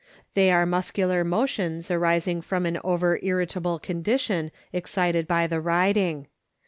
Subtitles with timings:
[0.33, 6.25] They are muscular motions arising from an over irritable condition excited by the riding.